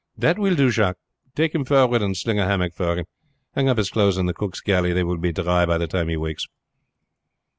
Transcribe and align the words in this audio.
"That 0.17 0.39
will 0.39 0.55
do, 0.55 0.71
Jacques. 0.71 0.97
Take 1.35 1.53
him 1.53 1.63
forward 1.63 2.01
and 2.01 2.17
sling 2.17 2.39
a 2.39 2.45
hammock 2.45 2.73
for 2.73 2.97
him. 2.97 3.05
Hang 3.53 3.69
up 3.69 3.77
his 3.77 3.91
clothes 3.91 4.17
in 4.17 4.25
the 4.25 4.33
cook's 4.33 4.59
galley, 4.59 4.93
they 4.93 5.03
will 5.03 5.19
be 5.19 5.31
dry 5.31 5.63
by 5.67 5.77
the 5.77 5.85
time 5.85 6.07
he 6.09 6.17
wakes." 6.17 6.47